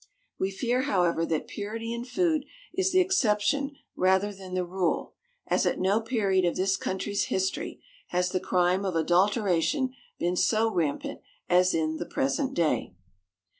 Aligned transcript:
We 0.39 0.49
fear, 0.49 0.81
however, 0.89 1.27
that 1.27 1.47
purity 1.47 1.93
in 1.93 2.05
food 2.05 2.45
is 2.73 2.91
the 2.91 2.99
exception 2.99 3.75
rather 3.95 4.33
than 4.33 4.55
the 4.55 4.65
rule, 4.65 5.13
as 5.45 5.67
at 5.67 5.77
no 5.79 6.01
period 6.01 6.43
of 6.43 6.55
this 6.55 6.75
country's 6.75 7.25
history 7.25 7.83
has 8.07 8.29
the 8.29 8.39
crime 8.39 8.83
of 8.83 8.95
adulteration 8.95 9.93
been 10.17 10.35
so 10.35 10.73
rampant 10.73 11.19
as 11.47 11.75
in 11.75 11.97
the 11.97 12.07
present 12.07 12.55
day. 12.55 12.95